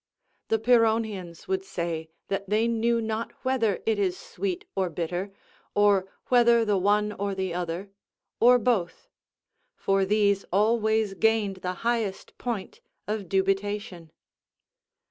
[0.47, 5.31] The Pyrrhonians would say that they knew not whether it is sweet or bitter,
[5.75, 7.91] or whether the one or the other,
[8.39, 9.07] or both;
[9.75, 14.11] for these always gained the highest point of dubitation.